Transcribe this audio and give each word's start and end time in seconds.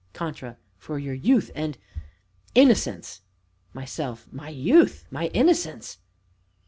CONTRA. 0.13 0.57
For 0.79 0.97
your 0.97 1.13
youth 1.13 1.51
and 1.53 1.77
innocence. 2.55 3.21
MYSELF. 3.75 4.25
My 4.31 4.49
youth! 4.49 5.05
my 5.11 5.27
innocence! 5.27 5.99